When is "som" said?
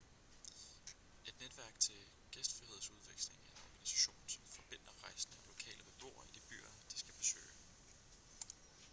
4.27-4.43